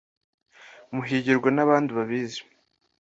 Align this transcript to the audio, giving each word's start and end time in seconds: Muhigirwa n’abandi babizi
Muhigirwa 0.93 1.49
n’abandi 1.51 1.89
babizi 1.97 2.41